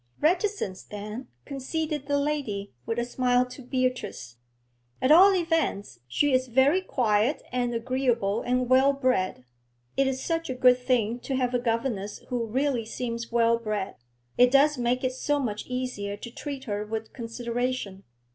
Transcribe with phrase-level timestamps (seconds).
[0.19, 4.37] 'Reticent, then,' conceded the lady, with a smile to Beatrice.
[4.99, 9.45] 'At all events, she is very quiet and agreeable and well bred.
[9.95, 13.93] It is such a good thing to have a governess who really seems well bred;
[14.39, 18.01] it does make it so much easier to treat her with consideration.'